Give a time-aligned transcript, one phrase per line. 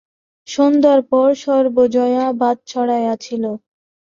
[0.47, 3.43] সন্ধ্যার পর সর্বজয়া ভাত চড়াইয়াছিল।